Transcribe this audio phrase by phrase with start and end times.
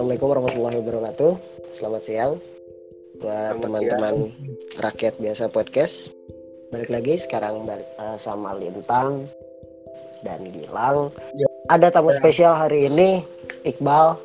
[0.00, 1.32] Assalamualaikum warahmatullahi wabarakatuh.
[1.76, 2.32] Selamat siang
[3.20, 4.32] buat teman-teman
[4.80, 6.08] rakyat biasa podcast.
[6.72, 9.28] Balik lagi sekarang balik eh, sama Lintang
[10.24, 11.12] dan Gilang.
[11.36, 11.44] Ya.
[11.68, 13.20] Ada tamu spesial hari ini,
[13.68, 14.16] Iqbal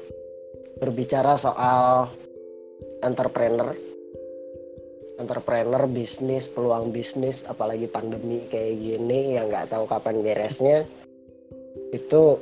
[0.80, 2.08] berbicara soal
[3.04, 3.76] entrepreneur.
[5.20, 10.88] Entrepreneur, bisnis, peluang bisnis, apalagi pandemi kayak gini yang nggak tahu kapan beresnya.
[11.92, 12.40] Itu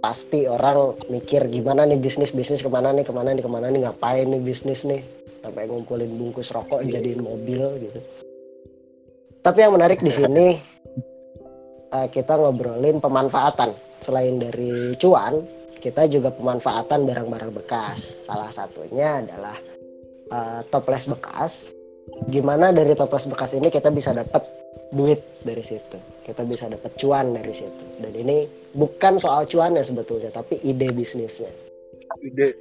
[0.00, 3.68] pasti orang mikir gimana nih bisnis bisnis ke mana nih ke mana nih ke mana
[3.68, 3.84] nih?
[3.86, 5.04] Ngapain nih bisnis nih?
[5.40, 8.00] Sampai ngumpulin bungkus rokok jadiin mobil gitu.
[9.40, 10.46] Tapi yang menarik di sini
[11.96, 13.72] eh, kita ngobrolin pemanfaatan.
[14.00, 15.44] Selain dari cuan
[15.80, 18.24] kita juga pemanfaatan barang-barang bekas.
[18.24, 19.56] Salah satunya adalah
[20.32, 21.68] eh, toples bekas.
[22.28, 24.42] Gimana dari toples bekas ini kita bisa dapat
[24.90, 27.84] duit dari situ kita bisa dapat cuan dari situ.
[27.98, 28.46] Dan ini
[28.78, 31.50] bukan soal cuannya sebetulnya tapi ide bisnisnya.
[32.22, 32.54] Ide.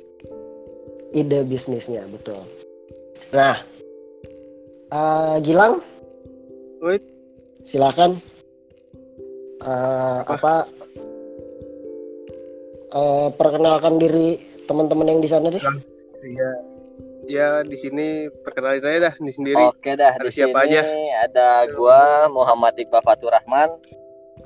[1.13, 2.41] Ide bisnisnya betul.
[3.31, 3.61] Nah
[4.89, 5.85] eh, Gilang?
[6.81, 7.03] Wait.
[7.69, 8.17] silakan.
[9.61, 10.65] Eh, apa?
[12.89, 15.61] Eh, perkenalkan diri teman-teman yang di sana deh.
[16.25, 16.68] Iya
[17.29, 20.81] ya di sini perkenalin aja dah di sendiri Oke dah Ada di siapa sini aja?
[21.29, 23.69] ada gua Muhammad Iqbal Fatur Rahman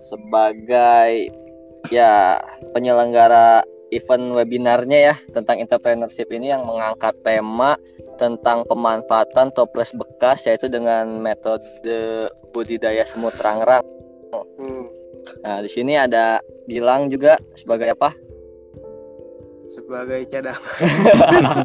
[0.03, 1.31] sebagai
[1.87, 2.35] ya
[2.75, 3.63] penyelenggara
[3.95, 7.79] event webinarnya ya tentang entrepreneurship ini yang mengangkat tema
[8.19, 13.85] tentang pemanfaatan toples bekas yaitu dengan metode budidaya semut rangrang.
[14.33, 14.89] Hmm,
[15.43, 18.15] Nah, di sini ada Gilang juga sebagai apa?
[19.73, 20.79] Sebagai cadangan.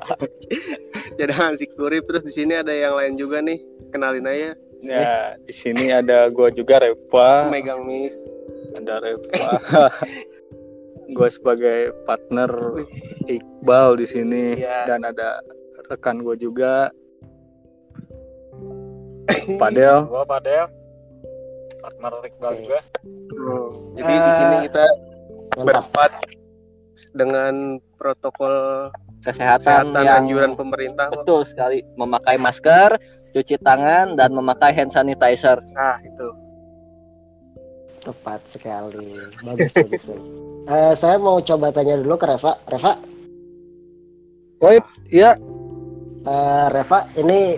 [1.20, 2.09] Cadangan si kurip.
[2.09, 3.61] Terus di sini ada yang lain juga nih.
[3.92, 4.56] Kenalin aja.
[4.81, 8.14] Ya, di sini ada gua juga Repa, megang mic
[8.79, 9.48] ada Repa.
[11.17, 12.51] gue sebagai partner
[13.27, 14.45] Iqbal di sini.
[14.61, 14.86] Iya.
[14.86, 15.41] dan ada
[15.89, 16.92] rekan gue juga.
[19.57, 20.05] Padel.
[20.07, 20.69] Gua Padel.
[21.80, 22.80] Partner Iqbal juga.
[23.02, 24.86] Hmm, jadi di sini Eh, kita
[25.58, 26.11] berempat
[27.13, 28.89] dengan protokol
[29.19, 31.27] Kesehatan, kesehatan yang anjuran pemerintah kok.
[31.27, 31.83] betul sekali.
[31.98, 32.95] Memakai masker,
[33.35, 35.58] cuci tangan dan memakai hand sanitizer.
[35.74, 36.29] nah itu.
[38.07, 39.11] Tepat sekali.
[39.42, 40.30] Bagus bagus bagus.
[40.69, 42.61] Eh, saya mau coba tanya dulu ke Reva.
[42.69, 43.01] Reva?
[44.61, 44.69] Oh
[45.08, 45.33] iya,
[46.29, 47.57] eh, Reva ini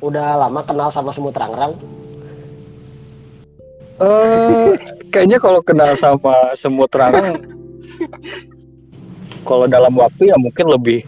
[0.00, 1.76] udah lama kenal sama semut rangrang?
[4.00, 4.80] Eh
[5.12, 7.57] kayaknya kalau kenal sama semut rangrang
[9.42, 11.00] kalau dalam waktu ya mungkin lebih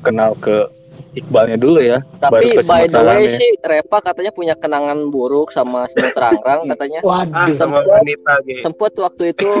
[0.00, 0.64] kenal ke
[1.10, 1.98] Iqbalnya dulu ya.
[2.20, 7.00] Tapi Baru by the way sih Repa katanya punya kenangan buruk sama semut rangrang katanya.
[7.00, 7.90] ah waduh sama Sempet.
[7.90, 9.52] wanita gitu Sempet waktu itu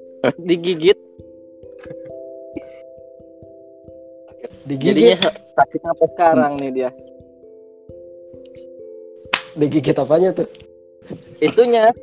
[0.48, 0.98] digigit
[4.66, 6.90] jadinya digigit se- sakit sampai sekarang nih dia.
[9.54, 10.48] digigit apanya tuh
[11.38, 11.86] Itunya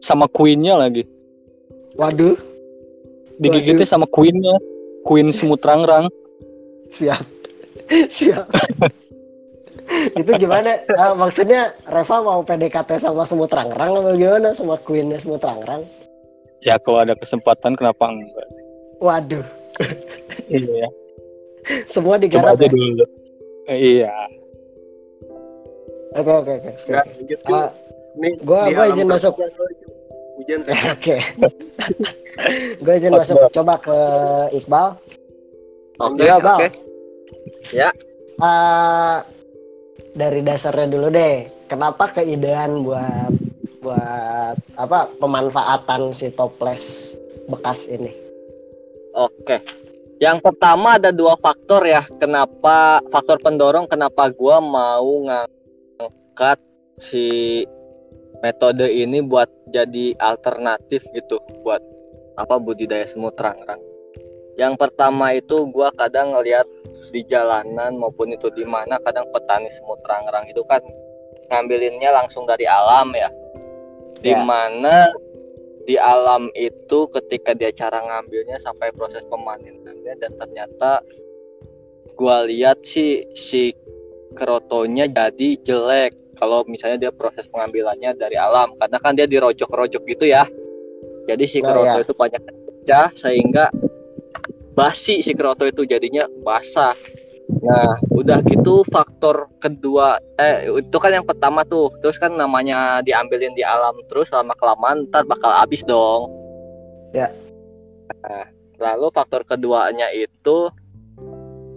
[0.00, 1.04] sama Queennya lagi.
[1.94, 2.36] waduh
[3.36, 4.56] Digigitnya sama Queennya.
[5.00, 6.12] Queen semut rangrang.
[6.90, 7.24] siap
[8.10, 8.44] siap
[10.12, 15.40] itu gimana Ah, maksudnya Reva mau PDKT sama semut rangrang atau gimana sama queennya semut
[15.40, 15.86] rangrang
[16.60, 18.48] Ya kalau ada kesempatan kenapa enggak?
[18.98, 19.46] waduh
[20.46, 20.90] Iya.
[21.86, 22.70] semua Coba digarap aja ya?
[22.70, 23.04] dulu.
[23.66, 24.12] Iya.
[26.12, 26.70] Oke oke oke.
[27.46, 27.70] Ah.
[28.16, 29.34] Nih gua- gua izin masuk.
[30.40, 30.60] hujan?
[30.64, 31.16] Oke.
[32.80, 33.98] Gue izin masuk coba ke
[34.56, 34.96] Iqbal.
[36.00, 36.46] Oke, Iya, oke.
[36.48, 36.60] Bang.
[38.40, 39.16] Eh,
[40.16, 41.44] dari dasarnya dulu deh.
[41.68, 43.30] Kenapa keidean buat
[43.80, 47.12] buat apa pemanfaatan si toples
[47.46, 48.10] bekas ini?
[49.12, 49.60] Oke.
[50.20, 52.00] Yang pertama ada dua faktor ya.
[52.16, 55.20] Kenapa faktor pendorong kenapa gua mau
[56.40, 56.64] ngangkat
[56.96, 57.60] si
[58.40, 61.84] metode ini buat jadi alternatif gitu buat
[62.40, 63.76] apa budidaya semut rangrang.
[64.56, 66.64] Yang pertama itu gua kadang ngelihat
[67.12, 70.80] di jalanan maupun itu di mana kadang petani semut rangrang itu kan
[71.52, 73.28] ngambilinnya langsung dari alam ya.
[74.24, 74.40] Di Ya.
[74.40, 75.12] mana
[75.84, 81.04] di alam itu ketika dia cara ngambilnya sampai proses pemanenannya dan ternyata
[82.16, 83.76] gua lihat sih si
[84.32, 90.24] kerotonya jadi jelek kalau misalnya dia proses pengambilannya dari alam karena kan dia dirojok-rojok gitu
[90.24, 90.48] ya
[91.28, 92.04] jadi si Nah, keroto ya.
[92.08, 93.68] itu banyak pecah sehingga
[94.72, 96.96] basi si keroto itu jadinya basah
[97.58, 101.90] Nah, udah gitu faktor kedua eh itu kan yang pertama tuh.
[101.98, 106.30] Terus kan namanya diambilin di alam terus lama kelamaan ntar bakal habis dong.
[107.10, 107.34] Ya.
[108.22, 108.46] Nah,
[108.78, 110.70] lalu faktor keduanya itu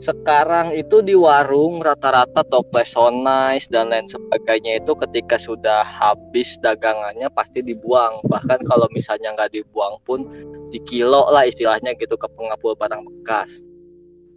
[0.04, 2.92] sekarang itu di warung rata-rata toples
[3.24, 8.20] nice dan lain sebagainya itu ketika sudah habis dagangannya pasti dibuang.
[8.28, 10.28] Bahkan kalau misalnya nggak dibuang pun
[10.68, 13.64] di kilo lah istilahnya gitu ke pengapul barang bekas.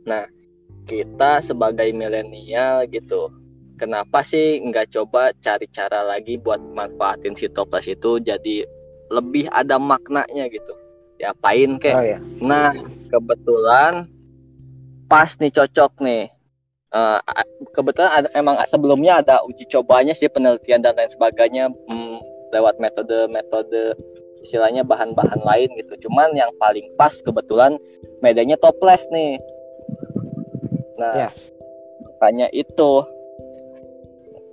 [0.06, 0.30] Nah
[0.86, 3.34] kita sebagai milenial gitu
[3.76, 8.64] kenapa sih nggak coba cari cara lagi buat manfaatin si toples itu jadi
[9.12, 10.74] lebih ada maknanya gitu?
[11.16, 11.94] Diapain kek?
[11.94, 12.18] Oh ya.
[12.42, 12.74] Nah,
[13.08, 14.08] kebetulan
[15.06, 16.30] pas nih cocok nih.
[16.96, 17.24] A-
[17.76, 22.16] kebetulan ada, emang sebelumnya ada uji cobanya sih penelitian dan lain sebagainya hmm,
[22.56, 23.92] lewat metode-metode
[24.40, 26.08] istilahnya bahan-bahan lain gitu.
[26.08, 27.76] Cuman yang paling pas kebetulan
[28.24, 29.36] medianya toples nih.
[30.96, 31.30] Nah, Ya.
[32.00, 33.04] makanya itu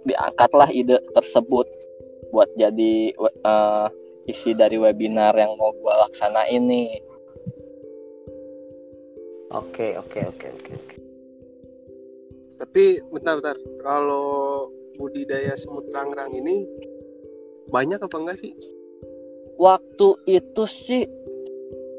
[0.04, 1.64] diangkatlah ide tersebut
[2.36, 3.88] buat jadi eh,
[4.28, 7.00] isi dari webinar yang mau gua laksanain nih.
[9.54, 10.72] Oke, oke, oke, oke.
[10.74, 10.96] oke.
[12.58, 12.84] Tapi
[13.14, 13.58] bentar bentar.
[13.86, 16.66] Kalau budidaya semut rangrang ini
[17.70, 18.54] banyak apa enggak sih?
[19.58, 21.06] waktu itu sih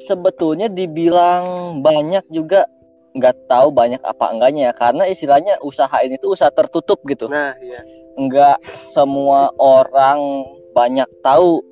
[0.04, 2.66] sebetulnya dibilang banyak juga
[3.14, 7.54] nggak tahu banyak apa enggaknya ya karena istilahnya usaha ini tuh usaha tertutup gitu Nah,
[7.62, 7.80] iya.
[8.18, 8.58] nggak
[8.90, 11.62] semua orang banyak tahu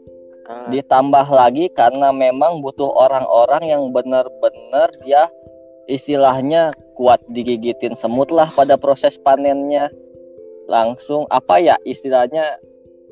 [0.42, 5.30] Ah, ditambah lagi karena memang butuh orang-orang yang benar-benar dia
[5.86, 9.90] istilahnya kuat digigitin semut lah pada proses panennya
[10.66, 12.58] langsung apa ya istilahnya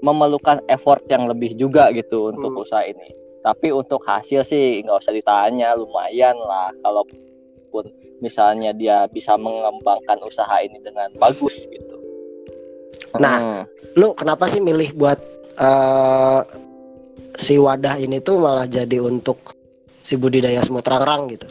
[0.01, 2.63] memerlukan effort yang lebih juga gitu untuk Hmm.
[2.63, 7.89] usaha ini tapi untuk hasil sih nggak usah ditanya lumayan lah kalaupun
[8.21, 11.97] misalnya dia bisa mengembangkan usaha ini dengan bagus gitu
[13.19, 13.63] Nah, Hmm.
[13.99, 15.19] Lu kenapa sih milih buat
[15.59, 16.41] eh,
[17.35, 19.59] si wadah ini tuh malah jadi untuk
[20.01, 21.51] si budidaya semut rangrang gitu?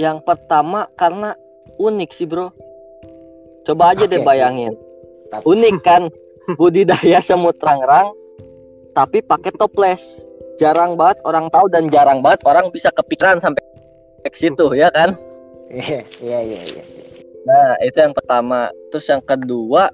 [0.00, 1.36] Yang pertama karena
[1.76, 2.48] unik sih bro.
[3.68, 4.24] Coba aja deh Oke.
[4.24, 4.72] bayangin.
[5.28, 6.02] Tapi- Unik kan
[6.56, 8.16] budidaya semut rangrang
[8.96, 10.24] tapi pakai toples.
[10.56, 13.60] Jarang banget orang tahu dan jarang banget orang bisa kepikiran sampai
[14.24, 15.12] ke situ ya kan.
[15.68, 16.84] Iya, iya, iya, iya.
[17.44, 18.72] Nah itu yang pertama.
[18.88, 19.92] Terus yang kedua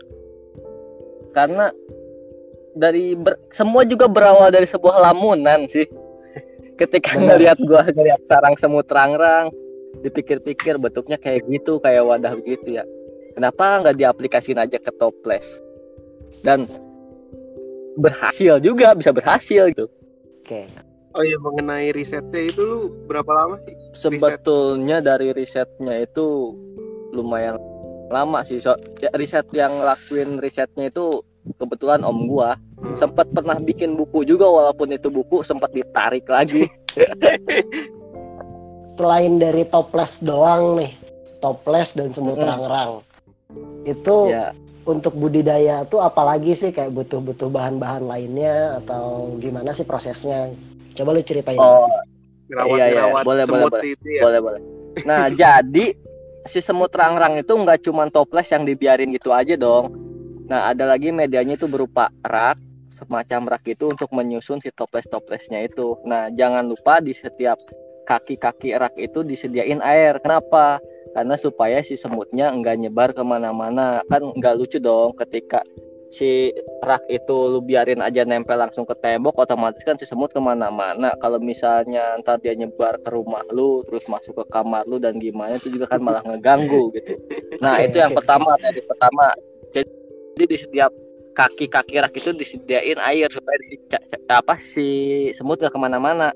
[1.31, 1.75] karena
[2.73, 5.87] dari ber- semua juga berawal dari sebuah lamunan sih.
[6.77, 9.49] Ketika ngelihat gua ngelihat sarang semut rangrang,
[10.05, 12.85] dipikir-pikir bentuknya kayak gitu, kayak wadah begitu ya.
[13.37, 15.61] Kenapa nggak diaplikasiin aja ke toples?
[16.41, 16.65] Dan
[17.97, 19.89] berhasil juga, bisa berhasil gitu.
[20.45, 20.69] Oke.
[21.17, 23.73] Oh iya mengenai risetnya itu lu berapa lama sih?
[23.97, 26.53] Sebetulnya dari risetnya itu
[27.17, 27.57] lumayan
[28.13, 28.61] lama sih.
[28.61, 31.25] So, ya, riset yang lakuin risetnya itu
[31.57, 32.61] kebetulan om gua
[33.01, 36.69] sempat pernah bikin buku juga walaupun itu buku sempat ditarik lagi.
[38.97, 40.93] Selain dari toples doang nih,
[41.45, 42.49] toples dan semut Mm-mm.
[42.49, 42.93] rangrang.
[43.85, 44.51] Itu ya,
[44.89, 50.51] untuk budidaya tuh apalagi sih kayak butuh-butuh bahan-bahan lainnya atau gimana sih prosesnya?
[50.97, 51.61] Coba lu ceritain.
[51.61, 51.87] oh
[52.47, 52.95] Ngerawat Iya, iya.
[52.95, 54.23] ngerawat Boleh, boleh, semut itu ya.
[54.23, 54.61] boleh boleh.
[55.03, 55.87] Nah jadi
[56.47, 59.93] si semut rangrang itu nggak cuma toples yang dibiarin gitu aja dong.
[60.47, 62.57] Nah ada lagi medianya itu berupa rak
[62.87, 65.99] semacam rak itu untuk menyusun si toples-toplesnya itu.
[66.07, 67.59] Nah jangan lupa di setiap
[68.07, 70.23] kaki-kaki rak itu disediain air.
[70.23, 70.79] Kenapa?
[71.11, 74.01] Karena supaya si semutnya enggak nyebar ke mana-mana.
[74.07, 75.67] Kan nggak lucu dong ketika
[76.17, 80.39] si rak itu lu biarin aja nempel langsung ke tembok otomatis kan si semut ke
[80.39, 85.19] mana-mana kalau misalnya ntar dia nyebar ke rumah lu terus masuk ke kamar lu dan
[85.19, 87.13] gimana itu juga kan malah ngeganggu gitu
[87.59, 89.27] nah itu yang pertama tadi pertama
[89.75, 90.93] jadi di setiap
[91.37, 93.77] kaki-kaki rak itu disediain air supaya si,
[94.31, 94.89] apa si
[95.37, 96.33] semut gak ke mana-mana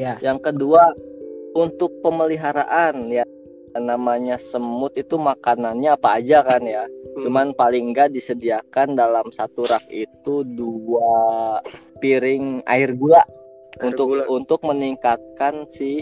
[0.00, 0.16] Ya.
[0.24, 0.92] yang kedua
[1.52, 3.28] untuk pemeliharaan ya
[3.76, 7.28] namanya semut itu makanannya apa aja kan ya Hmm.
[7.28, 11.60] Cuman paling enggak disediakan dalam satu rak itu dua
[12.00, 14.24] piring air gula Air untuk gula.
[14.32, 16.00] untuk meningkatkan si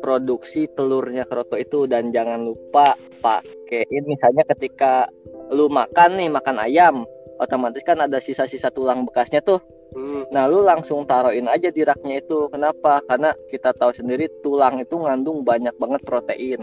[0.00, 5.06] produksi telurnya kroto itu dan jangan lupa pakein misalnya ketika
[5.52, 6.96] lu makan nih makan ayam
[7.36, 9.60] otomatis kan ada sisa-sisa tulang bekasnya tuh
[9.94, 10.26] Hmm.
[10.34, 12.50] Nah, lu langsung taruhin aja di raknya itu.
[12.50, 12.98] Kenapa?
[13.06, 16.60] Karena kita tahu sendiri tulang itu ngandung banyak banget protein.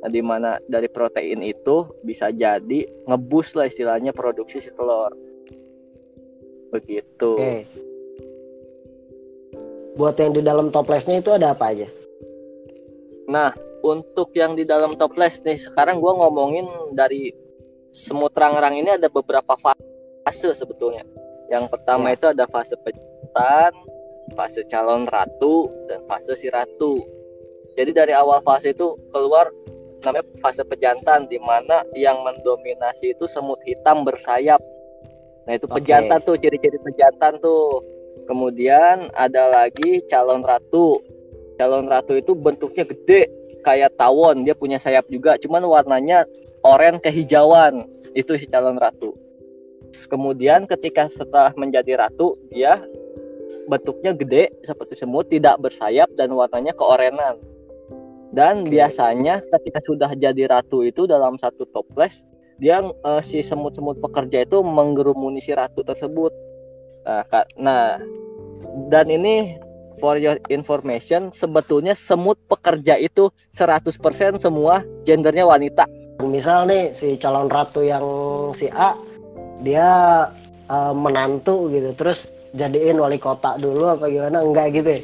[0.00, 5.12] Nah, di mana dari protein itu bisa jadi ngebus lah istilahnya produksi si telur.
[6.72, 7.32] Begitu.
[7.36, 7.68] Oke.
[9.94, 11.86] Buat yang di dalam toplesnya itu ada apa aja?
[13.30, 13.54] Nah,
[13.84, 16.66] untuk yang di dalam toples nih sekarang gua ngomongin
[16.96, 17.30] dari
[17.94, 21.06] semut rang-rang ini ada beberapa fase sebetulnya
[21.52, 22.16] yang pertama Ya.
[22.16, 23.72] itu ada fase pejantan
[24.32, 26.96] fase calon ratu dan fase si ratu.
[27.76, 29.52] Jadi dari awal fase itu keluar
[30.00, 34.60] namanya fase pejantan di mana yang mendominasi itu semut hitam bersayap.
[35.44, 37.84] Nah itu pejantan tuh ciri-ciri pejantan tuh.
[38.24, 40.96] Kemudian ada lagi calon ratu.
[41.60, 43.28] Calon ratu itu bentuknya gede
[43.60, 45.36] kayak tawon dia punya sayap juga.
[45.36, 46.24] Cuman warnanya
[46.64, 47.84] oranye kehijauan.
[48.16, 49.23] Itu si calon ratu
[50.10, 52.74] kemudian ketika setelah menjadi ratu dia
[53.68, 57.40] bentuknya gede seperti semut tidak bersayap dan warnanya keorenan.
[58.34, 62.26] Dan biasanya ketika sudah jadi ratu itu dalam satu toples
[62.58, 66.34] dia eh, si semut-semut pekerja itu menggerumuni si ratu tersebut.
[67.04, 67.98] Nah, ka- nah
[68.90, 69.58] dan ini
[70.02, 75.86] for your information sebetulnya semut pekerja itu 100% semua gendernya wanita.
[76.22, 78.02] Misal nih si calon ratu yang
[78.54, 78.94] si A
[79.64, 79.88] dia
[80.68, 81.96] eh, menantu gitu.
[81.96, 84.44] Terus jadiin wali kota dulu apa gimana?
[84.44, 85.02] Enggak gitu ya?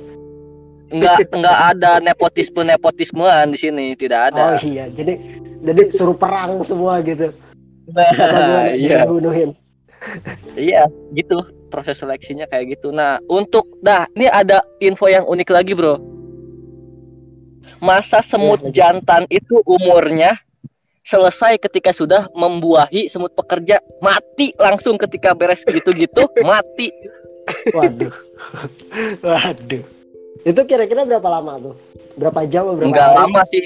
[0.90, 3.86] Nggak nggak ada nepotisme nepotismean di sini.
[3.94, 5.18] Tidak oh ada iya jadi
[5.62, 7.30] jadi suruh perang semua gitu.
[7.90, 9.06] Nah, iya.
[9.06, 9.54] Dibunuhin.
[10.56, 11.38] iya gitu.
[11.70, 12.90] Proses seleksinya kayak gitu.
[12.90, 15.98] Nah untuk nah ini ada info yang unik lagi bro.
[17.78, 18.74] Masa semut lanjut.
[18.74, 20.34] jantan itu umurnya
[21.00, 26.92] selesai ketika sudah membuahi semut pekerja mati langsung ketika beres gitu-gitu mati
[27.72, 28.12] waduh
[29.24, 29.84] waduh
[30.40, 31.76] itu kira-kira berapa lama tuh
[32.16, 33.18] berapa jam berapa Enggak hari?
[33.20, 33.64] lama sih.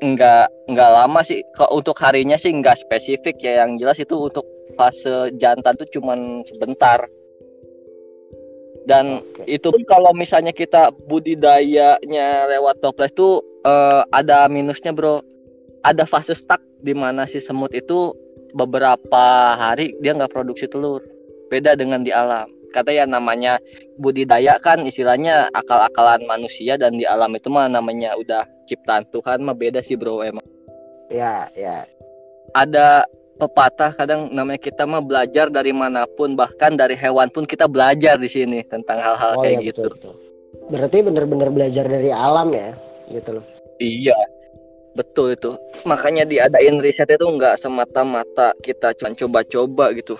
[0.00, 1.40] Enggak enggak lama sih.
[1.52, 3.64] Kalau untuk harinya sih enggak spesifik ya.
[3.64, 4.46] Yang jelas itu untuk
[4.80, 7.04] fase jantan tuh cuman sebentar.
[8.88, 9.44] Dan Oke.
[9.44, 15.20] itu pun kalau misalnya kita budidayanya lewat toples tuh eh, ada minusnya, Bro.
[15.80, 18.12] Ada fase stuck di mana si semut itu
[18.52, 21.00] beberapa hari dia nggak produksi telur.
[21.48, 22.46] Beda dengan di alam.
[22.70, 23.58] Kata ya namanya
[23.98, 29.58] budidaya kan istilahnya akal-akalan manusia dan di alam itu mah namanya udah ciptaan Tuhan mah
[29.58, 30.46] beda sih bro emang
[31.10, 31.82] ya ya
[32.54, 33.02] ada
[33.34, 38.14] pepatah kadang namanya kita mah belajar dari mana pun bahkan dari hewan pun kita belajar
[38.14, 40.14] di sini tentang hal-hal oh kayak iya gitu betul, betul.
[40.70, 42.70] berarti bener-bener belajar dari alam ya
[43.10, 43.44] gitu loh
[43.82, 44.18] iya
[44.94, 45.52] betul itu.
[45.86, 50.18] Makanya diadain riset itu nggak semata-mata kita cuma coba-coba gitu.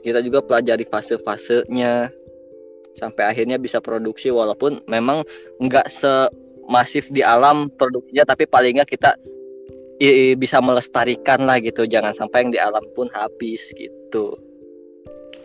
[0.00, 2.08] Kita juga pelajari fase-fasenya.
[2.96, 5.22] Sampai akhirnya bisa produksi walaupun memang
[5.62, 9.14] nggak semasif di alam produksinya tapi paling nggak kita
[10.02, 11.86] i- i- bisa melestarikan lah gitu.
[11.86, 14.34] Jangan sampai yang di alam pun habis gitu.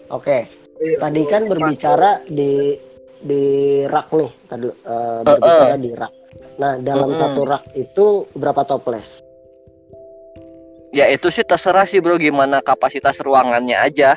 [0.10, 0.50] Oke.
[0.76, 2.76] Iya, tadi kan berbicara di
[3.16, 3.44] di
[3.88, 4.32] rak nih.
[4.52, 6.25] Tadi eh, berbicara di rak
[6.56, 7.20] nah dalam Mm-mm.
[7.20, 9.20] satu rak itu berapa toples?
[10.96, 12.16] Ya itu sih terserah sih bro.
[12.16, 14.16] Gimana kapasitas ruangannya aja.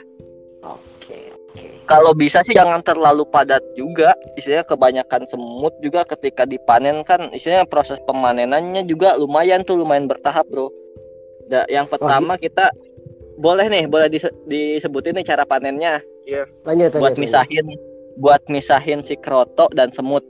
[0.62, 1.82] Oke oke.
[1.90, 4.14] Kalau bisa sih jangan terlalu padat juga.
[4.38, 10.46] Istilahnya kebanyakan semut juga ketika dipanen kan istilahnya proses pemanenannya juga lumayan tuh lumayan bertahap
[10.46, 10.70] bro.
[11.50, 12.70] Da- yang pertama kita
[13.34, 15.98] boleh nih boleh dise- disebutin nih cara panennya.
[16.28, 17.22] Lanjut lanjut, buat lanjut.
[17.26, 17.66] misahin
[18.18, 20.22] buat misahin si kroto dan semut.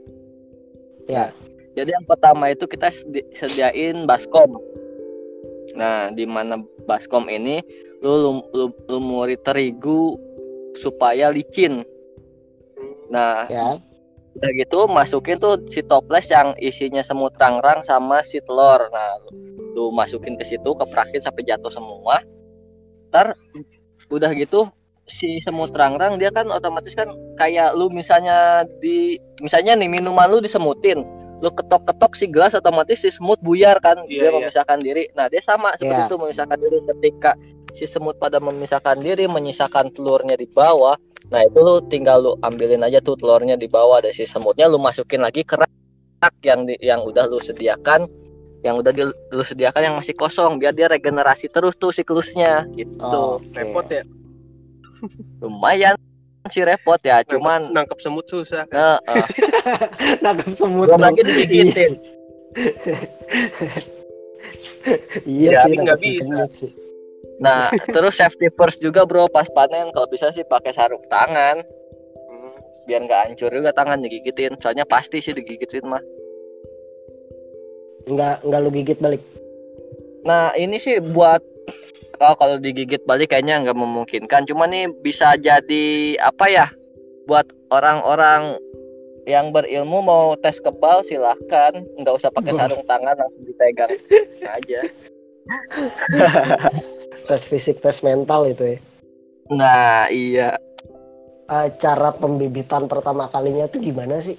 [1.05, 1.29] Ya.
[1.77, 4.57] Jadi yang pertama itu kita sedi- sediain baskom.
[5.77, 6.57] Nah di mana
[6.89, 7.61] baskom ini
[8.01, 10.17] lu, lu- lumuri terigu
[10.79, 11.85] supaya licin.
[13.13, 13.77] Nah ya.
[14.33, 18.89] udah gitu masukin tuh si toples yang isinya semut rang-rang sama si telur.
[18.89, 19.29] Nah lu,
[19.77, 22.17] lu masukin ke situ keprakin sampai jatuh semua.
[23.13, 23.37] Ntar
[24.09, 24.65] udah gitu
[25.09, 30.37] si semut rang-rang dia kan otomatis kan kayak lu misalnya di misalnya nih minuman lu
[30.37, 31.01] disemutin
[31.39, 34.35] lu ketok-ketok si gelas otomatis si semut buyar kan Iya, dia iya.
[34.35, 36.07] memisahkan diri nah dia sama seperti Iya.
[36.07, 37.31] itu memisahkan diri ketika
[37.71, 42.81] si semut pada memisahkan diri menyisakan telurnya di bawah nah itu lu tinggal lu ambilin
[42.81, 45.71] aja tuh telurnya di bawah dari si semutnya lu masukin lagi ke rak
[46.43, 48.03] yang di, yang udah lu sediakan
[48.59, 52.99] yang udah di, lu sediakan yang masih kosong biar dia regenerasi terus tuh siklusnya gitu
[52.99, 53.55] Oh, oke.
[53.55, 54.03] repot ya
[55.39, 55.95] lumayan
[56.47, 58.63] sih repot ya cuman nangkep semut susah.
[58.71, 59.25] Eh, eh,
[60.23, 61.99] nangkep semut belum lagi digigitin
[65.27, 66.23] iya Ya, sih nggak bisa.
[66.25, 66.71] semut sih.
[67.39, 69.91] Nah, terus safety first juga bro pas panen.
[69.95, 71.63] Kalau bisa sih pakai sarung tangan.
[72.29, 72.55] Hmm.
[72.89, 74.57] biar nggak hancur juga tangan digigitin.
[74.59, 76.03] Soalnya pasti sih digigitin mah.
[78.09, 79.21] nggak nggak lu gigit balik?
[80.25, 81.43] Nah, ini sih buat
[82.19, 84.45] oh, kalau digigit balik kayaknya nggak memungkinkan.
[84.45, 86.67] Cuma nih bisa jadi apa ya?
[87.25, 88.57] Buat orang-orang
[89.27, 93.93] yang berilmu mau tes kebal silahkan nggak usah pakai sarung tangan langsung dipegang
[94.57, 94.81] aja
[97.29, 98.77] tes fisik tes mental itu ya
[99.53, 100.57] nah iya
[101.49, 104.37] Eh, cara pembibitan pertama kalinya tuh gimana sih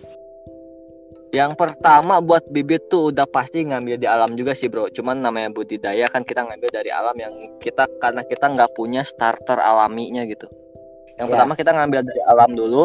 [1.30, 4.86] yang pertama buat bibit tuh udah pasti ngambil di alam juga sih bro.
[4.86, 9.56] Cuman namanya budidaya kan kita ngambil dari alam yang kita karena kita nggak punya starter
[9.56, 10.50] alaminya gitu.
[11.14, 11.30] Yang Ya.
[11.30, 12.84] pertama kita ngambil dari alam dulu.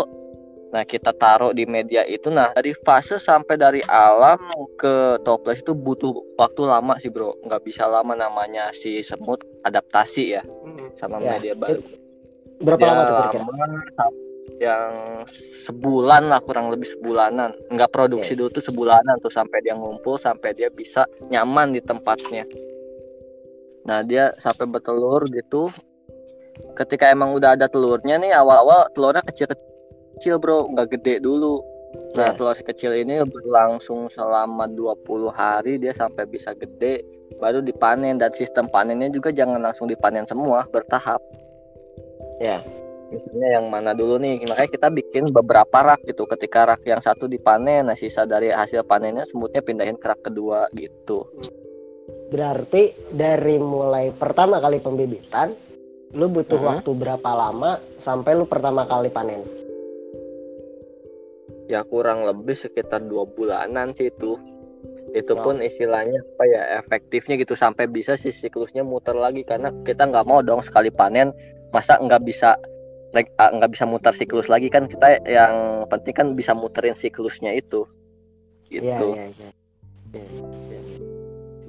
[0.66, 2.28] Nah kita taruh di media itu.
[2.28, 4.38] Nah dari fase sampai dari alam
[4.76, 7.34] ke toples itu butuh waktu lama sih bro.
[7.42, 10.94] Nggak bisa lama namanya si semut adaptasi ya Mm.
[10.96, 11.80] sama Ya, media baru.
[12.58, 13.44] berapa Dia lama tuh kira-kira
[14.60, 15.24] yang
[15.68, 17.52] sebulan lah kurang lebih sebulanan.
[17.68, 18.40] Nggak produksi Oke.
[18.40, 22.48] dulu tuh sebulanan tuh sampai dia ngumpul sampai dia bisa nyaman di tempatnya.
[23.86, 25.68] Nah dia sampai bertelur gitu.
[26.80, 30.72] Ketika emang udah ada telurnya nih awal-awal telurnya kecil-kecil bro.
[30.72, 31.60] Nggak gede dulu.
[32.16, 32.36] Nah Ya.
[32.36, 37.04] telur kecil ini berlangsung selama 20 hari dia sampai bisa gede
[37.44, 38.16] baru dipanen.
[38.16, 41.20] Dan sistem panennya juga jangan langsung dipanen semua bertahap.
[42.40, 42.64] Ya
[43.10, 46.26] misalnya yang mana dulu nih makanya kita bikin beberapa rak gitu.
[46.26, 50.68] Ketika rak yang satu dipanen nah sisa dari hasil panennya semutnya pindahin ke rak kedua
[50.74, 51.26] gitu.
[52.30, 55.54] Berarti dari mulai pertama kali pembibitan
[56.16, 56.66] lu butuh Mhm.
[56.66, 59.44] waktu berapa lama sampai lu pertama kali panen?
[61.66, 64.38] Ya kurang lebih sekitar dua bulanan sih itu.
[65.16, 65.44] Itu Wow.
[65.44, 67.58] pun istilahnya apa ya efektifnya gitu.
[67.58, 71.34] Sampai bisa si siklusnya muter lagi karena kita nggak mau dong sekali panen
[71.74, 72.56] masa nggak bisa
[73.16, 77.56] like, ah, nggak bisa muter siklus lagi kan kita yang penting kan bisa muterin siklusnya
[77.56, 77.88] itu
[78.68, 79.26] Iya, gitu iya.
[80.14, 80.26] Iya,
[80.60, 80.80] iya.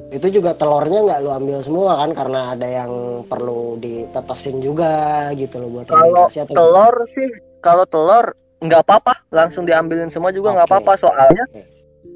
[0.06, 5.58] Itu juga telurnya nggak lu ambil semua kan karena ada yang perlu ditetesin juga gitu
[5.58, 8.26] loh buat Kalau atau telur sih kalau telur
[8.62, 10.74] nggak apa-apa langsung diambilin semua juga nggak Oke.
[10.78, 11.62] apa-apa soalnya Oke.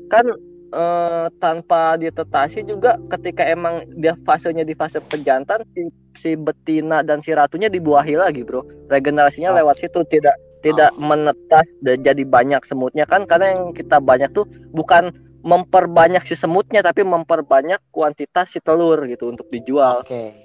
[0.06, 0.24] kan
[0.70, 7.18] eh, tanpa ditetasi juga ketika emang dia fasenya di fase pejantan si, si betina dan
[7.20, 9.56] si ratunya dibuahi lagi bro regenerasinya Oh.
[9.58, 14.44] lewat situ tidak tidak menetas dan jadi banyak semutnya kan karena yang kita banyak tuh
[14.70, 15.08] bukan
[15.40, 20.36] memperbanyak si semutnya tapi memperbanyak kuantitas si telur gitu untuk dijual Oke.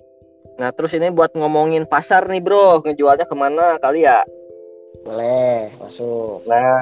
[0.55, 4.23] nah terus ini buat ngomongin pasar nih bro ngejualnya ke mana kali ya
[5.05, 6.41] Boleh, masuk.
[6.49, 6.81] Nah,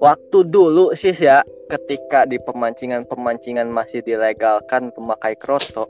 [0.00, 5.86] waktu dulu sih ya, ketika di pemancingan-pemancingan masih dilegalkan pemakai kroto,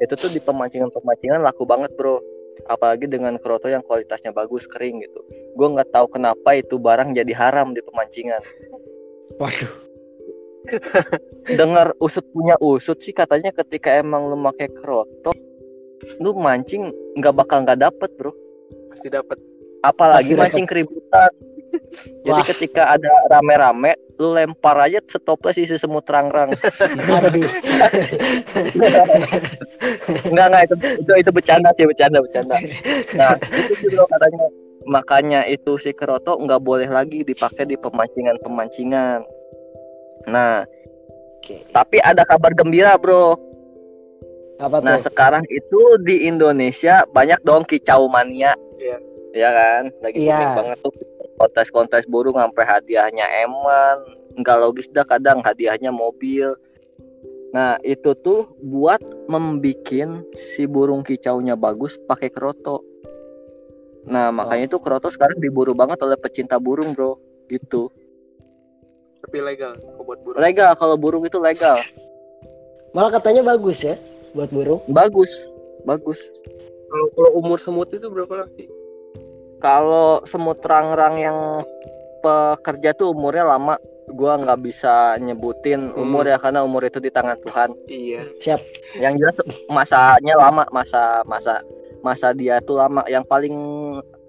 [0.00, 2.22] itu tuh di pemancingan-pemancingan laku banget bro.
[2.68, 5.20] Apalagi dengan kroto yang kualitasnya bagus, kering gitu.
[5.58, 8.40] Gue nggak tahu kenapa itu barang jadi haram di pemancingan.
[9.36, 9.72] Waduh.
[11.60, 15.32] Dengar usut punya usut sih katanya ketika emang lu pakai kroto,
[16.20, 18.32] lu mancing nggak bakal nggak dapet bro.
[18.90, 19.38] pasti dapat
[19.86, 21.30] apalagi Pasti mancing keributan
[22.22, 22.46] jadi Wah.
[22.46, 26.52] ketika ada rame-rame lu lempar aja setoples isi semut rang-rang
[30.28, 32.56] enggak enggak itu itu itu bercanda sih bercanda bercanda
[33.16, 34.44] nah itu sih bro katanya
[34.84, 39.20] makanya itu si keroto nggak boleh lagi dipakai di pemancingan pemancingan
[40.28, 40.64] nah
[41.40, 41.64] Oke.
[41.72, 43.36] tapi ada kabar gembira bro
[44.60, 45.08] Apa nah tuh?
[45.08, 48.96] sekarang itu di Indonesia banyak dong kicau mania Iya.
[49.30, 50.36] Iya kan lagi Iya.
[50.36, 50.92] booming banget tuh
[51.40, 53.96] kontes-kontes burung sampai hadiahnya eman.
[54.36, 56.52] Nggak logis dah kadang hadiahnya mobil.
[57.56, 62.84] Nah itu tuh buat membikin si burung kicaunya bagus pakai keroto.
[64.04, 67.16] Nah makanya itu keroto sekarang diburu banget oleh pecinta burung bro.
[67.48, 67.88] Gitu.
[69.24, 70.38] Tapi legal kok buat burung.
[70.38, 71.80] Legal kalau burung itu legal.
[72.92, 73.96] Malah katanya bagus ya
[74.36, 74.84] buat burung.
[74.92, 75.32] bagus.
[75.88, 76.20] Bagus.
[76.90, 78.79] Kalau kalau umur semut itu berapa lagi
[79.60, 81.38] kalau semut rang-rang yang
[82.18, 83.76] pekerja tuh umurnya lama
[84.10, 86.02] gua nggak bisa nyebutin Hmm.
[86.02, 88.60] umur ya karena umur itu di tangan Tuhan iya Siap.
[88.96, 91.62] yang jelas masanya lama masa masa
[92.00, 93.54] masa dia tuh lama yang paling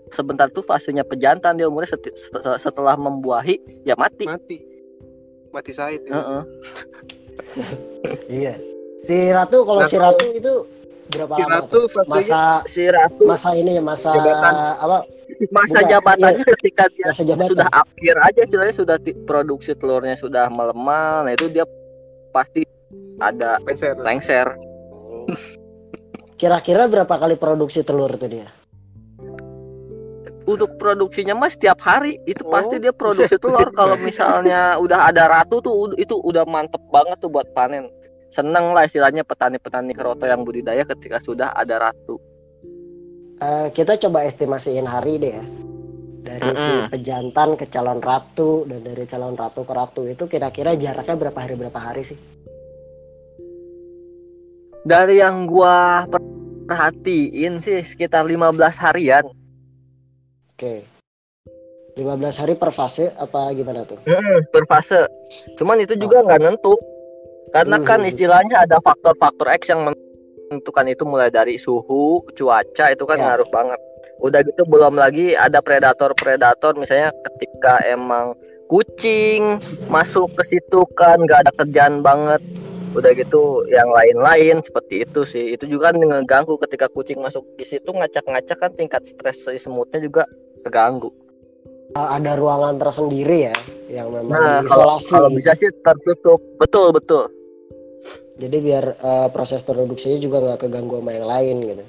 [0.07, 4.61] sebentar tuh fasenya pejantan dia umurnya seti- set- setelah membuahi ya mati mati
[5.49, 6.13] mati Said ya.
[6.13, 6.41] Heeh.
[8.31, 8.53] Iya.
[9.01, 10.53] Si Ratu kalau si Ratu itu
[11.09, 11.51] berapa si lama?
[11.57, 14.53] ratu fasenya Masa si ratu masa ini ya masa Jabatan.
[14.77, 14.97] apa?
[15.49, 17.49] Masa bukan, jabatannya ketika dia Masa jabatan.
[17.49, 21.65] sudah akhir aja istilahnya sudah produksi telurnya sudah melemah nah itu dia
[22.31, 22.63] pasti
[23.21, 24.47] ada penser lengser.
[26.35, 28.49] Kira-kira berapa kali produksi telur tuh dia?
[30.41, 33.69] untuk produksinya mas setiap hari itu Oh, pasti dia produksi telur.
[33.71, 37.87] Kalau misalnya udah ada ratu tuh itu udah mantep banget tuh buat panen.
[38.31, 42.17] Seneng lah istilahnya petani-petani keroto yang budidaya ketika sudah ada ratu
[43.41, 45.45] Eh, kita coba estimasiin hari deh ya.
[46.21, 46.93] dari si Mm-mm.
[46.93, 51.57] pejantan ke calon ratu dan dari calon ratu ke ratu itu kira-kira jaraknya berapa hari
[51.57, 52.19] berapa hari sih?
[54.85, 56.05] Dari yang gua
[56.69, 59.25] perhatiin sih sekitar 15 harian.
[60.53, 60.85] Oke.
[61.97, 63.97] 15 hari per fase apa gimana tuh?
[64.53, 65.09] per fase.
[65.57, 66.77] Cuman itu juga nggak nentu.
[67.49, 68.09] Karena kan Hmm.
[68.13, 69.89] istilahnya ada faktor-faktor X yang
[70.51, 73.23] menentukan itu mulai dari suhu, cuaca itu kan Ya.
[73.31, 73.79] ngaruh banget.
[74.19, 78.35] Udah gitu belum lagi ada predator-predator misalnya ketika emang
[78.67, 82.43] kucing masuk ke situ kan nggak ada kerjaan banget.
[82.91, 85.55] Udah gitu yang lain-lain seperti itu sih.
[85.55, 90.03] Itu juga kan ngeganggu ketika kucing masuk di situ ngacak-ngacak kan tingkat stres si semutnya
[90.03, 90.27] juga
[90.67, 91.07] terganggu.
[91.91, 93.55] Uh, ada ruangan tersendiri ya
[93.91, 96.39] yang memang Nah, kalau kalau bisa sih tertutup.
[96.59, 97.27] Betul, betul.
[98.39, 101.83] Jadi biar uh, proses produksinya juga nggak keganggu sama yang lain gitu.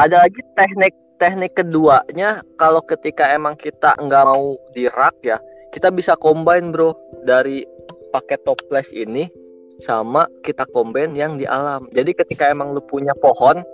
[0.00, 5.36] ada lagi teknik teknik keduanya kalau ketika emang kita nggak mau di rak ya
[5.72, 6.94] kita bisa combine bro.
[7.24, 7.64] Dari
[8.12, 9.26] paket toples ini
[9.80, 11.88] sama kita combine yang di alam.
[11.90, 13.64] Jadi ketika emang lu punya pohon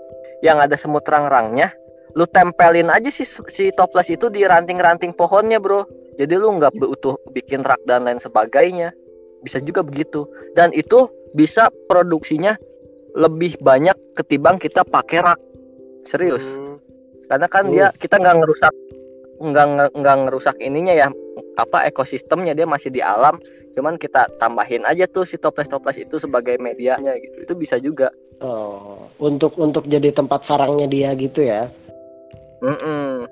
[0.41, 1.69] yang ada semut rang-rangnya
[2.15, 5.87] lu tempelin aja si si toples itu di ranting-ranting pohonnya bro.
[6.19, 8.93] Jadi lu nggak butuh bikin rak dan lain sebagainya.
[9.41, 10.27] Bisa juga begitu.
[10.53, 12.57] Dan itu bisa produksinya
[13.15, 15.41] lebih banyak ketimbang kita pakai rak
[16.03, 16.79] serius Hmm,
[17.27, 17.75] karena kan Hmm.
[17.75, 18.75] dia kita nggak ngerusak
[19.41, 19.67] nggak
[19.97, 21.09] nggak ngerusak ininya ya
[21.57, 23.41] apa ekosistemnya dia masih di alam
[23.73, 29.05] cuman kita tambahin aja tuh si toples-toples itu sebagai medianya gitu itu bisa juga Oh,
[29.21, 31.69] untuk untuk jadi tempat sarangnya dia gitu ya.
[32.65, 33.29] Mm-mm.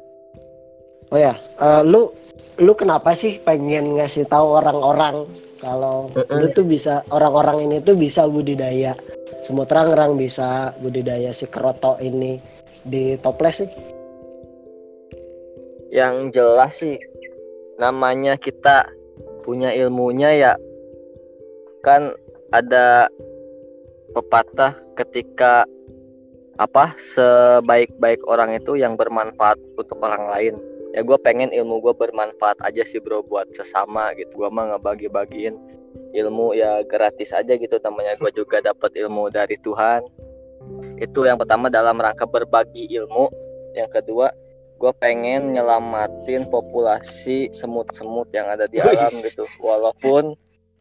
[1.09, 2.13] Oh ya, eh, lu
[2.61, 5.25] lu kenapa sih pengen ngasih tahu orang-orang
[5.59, 6.39] kalau Mm-mm.
[6.39, 8.95] lu tuh bisa orang-orang ini tuh bisa budidaya
[9.43, 12.43] semut rangrang bisa budidaya si keroto ini
[12.87, 13.71] di toples sih?
[15.89, 17.01] yang jelas sih
[17.81, 18.85] namanya kita
[19.41, 20.53] punya ilmunya ya
[21.81, 22.13] kan
[22.53, 23.09] ada
[24.13, 25.65] pepatah ketika
[26.59, 30.55] apa sebaik-baik orang itu yang bermanfaat untuk orang lain
[30.95, 34.45] ya gue pengen ilmu gue bermanfaat aja sih bro buat sesama gitu.
[34.45, 35.55] Gue mah ngebagi-bagiin
[36.17, 37.77] ilmu ya gratis aja gitu.
[37.81, 40.05] Namanya gue juga dapat ilmu dari Tuhan.
[40.99, 43.29] Itu yang pertama dalam rangka berbagi ilmu.
[43.77, 44.33] Yang kedua
[44.79, 49.43] gue pengen nyelamatin populasi semut-semut yang ada di alam gitu.
[49.59, 50.39] Walaupun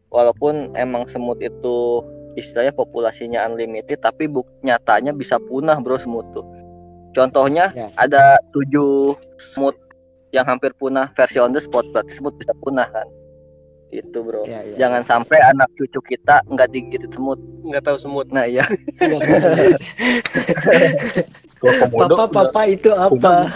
[0.07, 2.05] walaupun emang semut itu
[2.37, 6.45] istilahnya populasinya unlimited tapi buk nyatanya bisa punah bro semut tuh.
[7.11, 7.89] Contohnya Ya.
[7.97, 9.73] ada tujuh semut
[10.37, 13.09] yang hampir punah versi on the spot berarti semut bisa punah kan
[13.89, 14.75] itu bro Ya, ya.
[14.85, 18.61] jangan sampai anak cucu kita nggak digigit semut nggak tahu semut nah iya
[21.97, 23.49] papa papa itu apa?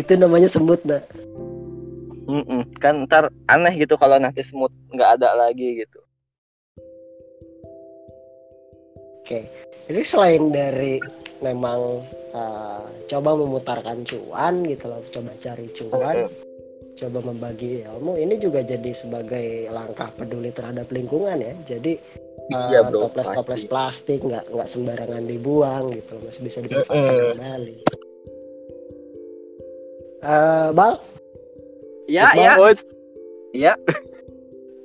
[0.00, 1.00] itu namanya semut nah.
[2.28, 2.60] Mm-mm.
[2.76, 6.02] kan ntar aneh gitu kalau nanti semut nggak ada lagi gitu
[9.28, 9.44] Oke,
[9.92, 10.96] jadi selain dari
[11.44, 12.00] memang
[12.38, 16.30] uh, coba memutarkan cuan gitu loh, coba cari cuan,
[16.94, 21.54] coba membagi ilmu, ini juga jadi sebagai langkah peduli terhadap lingkungan ya.
[21.66, 21.98] Jadi
[22.54, 23.70] uh, Iya, bro, toples-toples pasti.
[23.70, 27.76] plastik nggak nggak sembarangan dibuang gitu, masih bisa dimanfaatkan kembali.
[30.18, 30.98] Eh, Bal,
[32.10, 32.74] ya Iqbal, ya
[33.54, 33.72] ya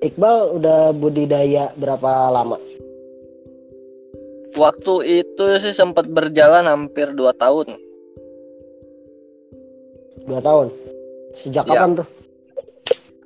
[0.06, 2.62] Iqbal udah budidaya berapa lama?
[4.54, 7.78] Waktu itu sih sempat berjalan hampir dua tahun
[10.24, 10.72] Dua tahun.
[11.36, 11.76] Sejak Iya.
[11.76, 12.08] kapan tuh?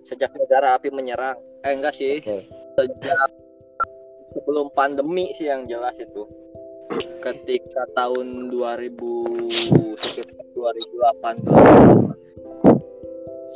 [0.08, 2.48] sejak negara api menyerang eh enggak sih Oke.
[2.80, 3.28] sejak
[4.32, 6.24] sebelum pandemi sih yang jelas itu
[7.20, 11.44] ketika tahun 2000 sekitar 2018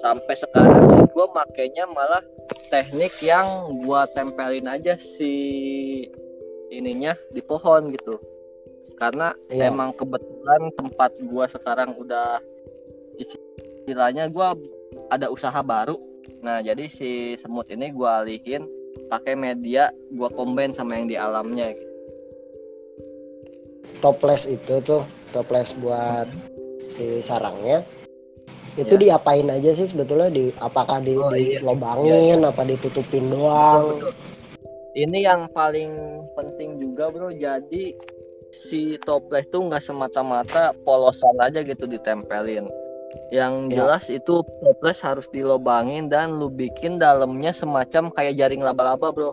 [0.03, 2.19] sampai sekarang sih gue makainya malah
[2.67, 3.47] teknik yang
[3.87, 5.31] gua tempelin aja si
[6.71, 8.15] ininya di pohon gitu
[8.95, 9.69] karena Iya.
[9.69, 12.39] emang kebetulan tempat gua sekarang udah
[13.19, 14.55] istilahnya gua
[15.11, 15.99] ada usaha baru
[16.41, 18.65] nah jadi si semut ini gua alihin
[19.11, 21.91] pakai media gua combine sama yang di alamnya gitu.
[24.01, 26.25] toples itu tuh toples buat
[26.89, 27.85] si sarangnya
[28.79, 31.59] itu diapain aja sih sebetulnya di apakah di, Oh, iya.
[31.59, 34.13] dilobangin apa ditutupin doang Betul.
[34.91, 35.91] Ini yang paling
[36.35, 37.31] penting juga bro.
[37.31, 37.95] Jadi
[38.51, 42.67] si toples tuh nggak semata-mata polosan aja gitu ditempelin.
[43.31, 43.75] Yang Ya.
[43.83, 49.31] jelas itu toples harus dilobangin dan lu bikin dalamnya semacam kayak jaring laba-laba bro.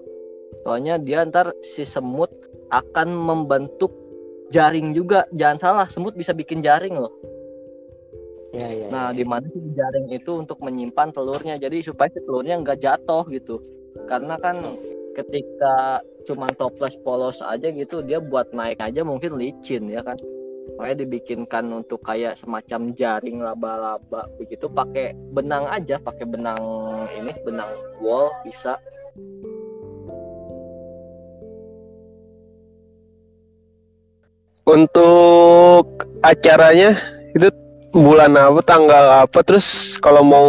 [0.63, 2.31] Soalnya dia ntar si semut
[2.71, 3.91] akan membentuk
[4.55, 5.27] jaring juga.
[5.35, 7.13] Jangan salah, semut bisa bikin jaring loh.
[8.55, 8.89] Ya, ya.
[8.89, 11.61] Nah, di mana si jaring itu untuk menyimpan telurnya.
[11.61, 13.61] Jadi supaya si telurnya nggak jatuh gitu.
[14.09, 14.57] Karena kan
[15.19, 15.99] ketika
[16.31, 20.15] cuman toples polos aja gitu, dia buat naik aja mungkin licin ya kan.
[20.79, 26.63] Makanya dibikinkan untuk kayak semacam jaring laba-laba begitu pakai benang aja, pakai benang
[27.19, 27.67] ini, benang
[27.99, 28.79] wall bisa.
[34.69, 36.95] Untuk acaranya
[37.35, 37.49] itu
[37.91, 40.49] bulan apa, tanggal apa, terus kalau mau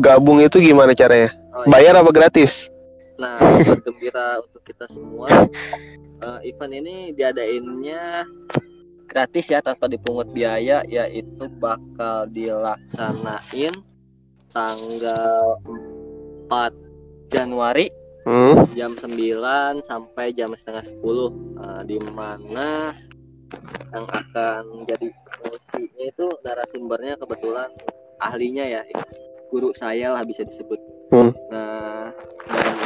[0.00, 1.34] gabung itu gimana caranya?
[1.52, 1.68] Oh, iya.
[1.68, 2.71] Bayar apa gratis?
[3.22, 5.30] Nah, kabar gembira untuk kita semua.
[6.22, 8.26] eh, event ini diadainnya
[9.06, 13.74] gratis ya tanpa dipungut biaya yaitu bakal dilaksanain
[14.48, 15.42] tanggal
[16.46, 16.72] 4
[17.28, 17.90] Januari
[18.22, 18.70] Hmm.
[18.72, 22.94] jam 9 sampai jam setengah 10 eh, di mana
[23.90, 25.10] yang akan jadi
[25.42, 27.66] MC-nya itu narasumbernya kebetulan
[28.16, 28.82] ahlinya ya
[29.50, 30.78] guru saya lah bisa disebut
[31.10, 31.34] Hmm.
[31.50, 32.01] nah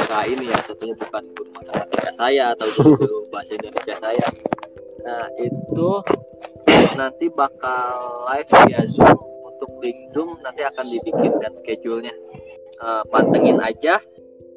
[0.07, 4.27] enggak ini ya tentunya bukan guru matematika saya atau guru bahasa Indonesia saya.
[5.03, 5.89] Nah itu
[6.95, 9.19] nanti bakal live via Zoom.
[9.43, 12.15] Untuk link Zoom nanti akan dibikinkan schedule-nya.
[12.77, 13.97] Eh, pantengin aja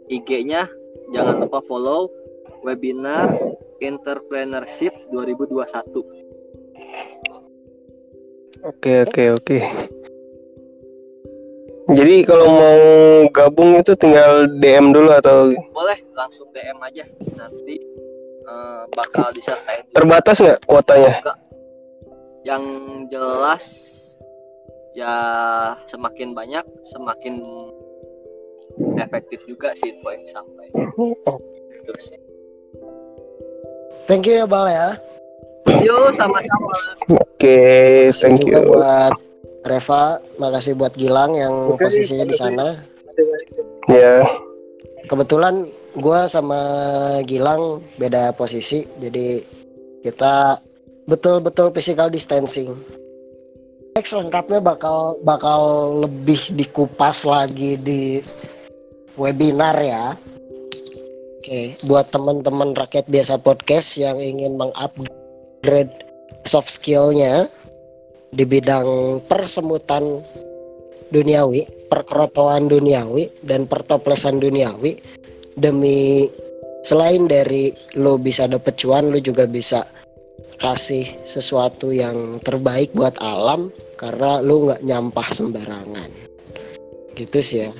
[0.07, 0.69] IG-nya
[1.09, 2.13] jangan lupa follow
[2.61, 3.33] webinar
[3.81, 6.21] entrepreneurship 2021
[8.61, 9.59] Oke oke oke.
[11.91, 12.79] Jadi kalau mau
[13.35, 17.05] gabung itu tinggal DM dulu atau boleh langsung DM aja.
[17.35, 17.77] Nanti
[18.47, 21.19] eh, bakal disertain terbatas nggak kuotanya?
[22.41, 22.65] yang
[23.13, 23.69] jelas
[24.97, 25.13] ya
[25.85, 27.45] semakin banyak semakin
[28.97, 30.67] efektif juga sih info yang sampai
[31.85, 32.07] terus.
[34.09, 34.89] Thank you ya Bal ya.
[35.85, 36.75] yuk sama-sama.
[37.15, 38.69] Oke, Makasih thank juga you.
[38.75, 39.15] buat
[39.65, 42.67] Reva, makasih buat Gilang yang Oke, posisinya di sana.
[43.93, 44.25] Ya,
[45.11, 45.69] Kebetulan
[45.99, 46.61] gua sama
[47.27, 49.45] Gilang beda posisi, jadi
[50.07, 50.63] kita
[51.11, 52.73] betul-betul physical distancing.
[53.99, 58.23] Next lengkapnya bakal bakal lebih dikupas lagi di
[59.19, 60.15] webinar ya.
[61.41, 65.93] Oke, buat teman-teman rakyat biasa podcast yang ingin mengupgrade
[66.47, 67.51] soft skill-nya
[68.31, 70.23] di bidang persemutan
[71.11, 75.03] duniawi, perkerotoan duniawi dan pertoplesan duniawi
[75.59, 76.31] demi
[76.87, 79.85] selain dari lo bisa dapet cuan, lo juga bisa
[80.61, 86.11] kasih sesuatu yang terbaik buat alam karena lo nggak nyampah sembarangan.
[87.19, 87.71] Gitu sih ya.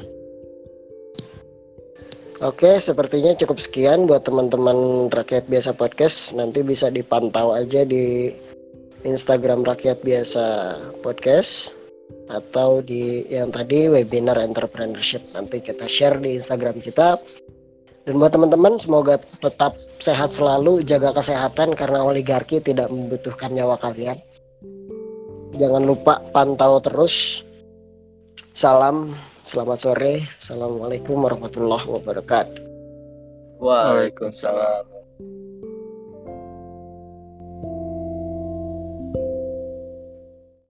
[2.41, 6.33] Oke, sepertinya cukup sekian buat teman-teman Rakyat Biasa Podcast.
[6.33, 8.33] Nanti bisa dipantau aja di
[9.05, 11.73] Instagram Rakyat Biasa Podcast
[12.31, 15.23] atau di yang tadi webinar entrepreneurship.
[15.35, 17.17] Nanti kita share di Instagram kita.
[18.09, 24.17] Dan buat teman-teman semoga tetap sehat selalu, jaga kesehatan karena oligarki tidak membutuhkan nyawa kalian.
[25.55, 27.45] Jangan lupa pantau terus.
[28.57, 30.25] Salam, selamat sore.
[30.41, 32.63] Assalamualaikum warahmatullahi wabarakatuh.
[33.61, 35.00] Waalaikumsalam